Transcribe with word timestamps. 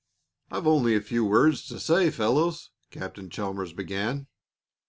"I've 0.49 0.65
only 0.65 0.95
a 0.95 1.01
few 1.01 1.23
words 1.23 1.67
to 1.67 1.79
say, 1.79 2.09
fellows," 2.09 2.71
Captain 2.89 3.29
Chalmers 3.29 3.71
began. 3.73 4.25